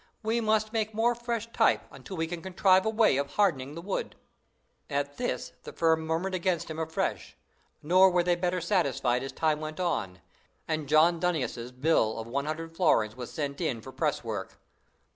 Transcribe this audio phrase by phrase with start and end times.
[0.23, 3.83] We must make more fresh type until we can contrive a way of hardening the
[3.83, 4.15] wood."
[4.89, 7.37] At this the firm murmured against him afresh;
[7.83, 10.19] nor were they better satisfied as time went on,
[10.67, 14.59] and "John Dunnius' bill of one hundred florins was sent in for press work."